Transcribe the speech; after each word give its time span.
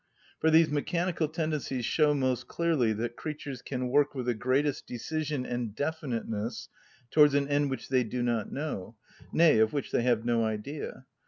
For 0.39 0.49
these 0.49 0.71
mechanical 0.71 1.27
tendencies 1.27 1.85
show 1.85 2.15
most 2.15 2.47
clearly 2.47 2.91
that 2.93 3.15
creatures 3.15 3.61
can 3.61 3.87
work 3.89 4.15
with 4.15 4.25
the 4.25 4.33
greatest 4.33 4.87
decision 4.87 5.45
and 5.45 5.75
definiteness 5.75 6.69
towards 7.11 7.35
an 7.35 7.47
end 7.47 7.69
which 7.69 7.89
they 7.89 8.03
do 8.03 8.23
not 8.23 8.51
know, 8.51 8.95
nay, 9.31 9.59
of 9.59 9.73
which 9.73 9.91
they 9.91 10.01
have 10.01 10.25
no 10.25 10.43
idea. 10.43 11.05